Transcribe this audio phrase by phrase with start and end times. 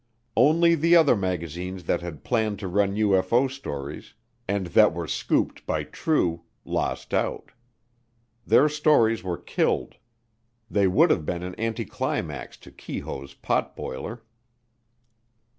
[0.35, 4.15] Only the other magazines that had planned to run UFO stories,
[4.47, 7.51] and that were scooped by True, lost out.
[8.43, 9.97] Their stories were killed
[10.71, 14.21] they would have been an anti climax to Keyhoe's potboiler.